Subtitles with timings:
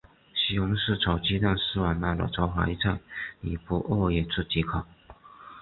[0.33, 2.97] 西红柿炒鸡蛋是我妈的招牌菜，
[3.41, 4.83] 你不饿也吃几口。